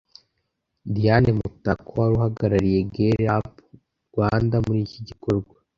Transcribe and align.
Diane 0.93 1.29
Mutako 1.37 1.89
wari 1.99 2.13
uhagarariye 2.17 2.79
Girl 2.93 3.23
up 3.35 3.47
Rwanda 4.09 4.55
muri 4.65 4.79
iki 4.87 5.01
gikorwa 5.09 5.55